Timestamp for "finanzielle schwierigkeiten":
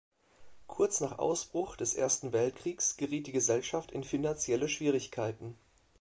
4.03-5.55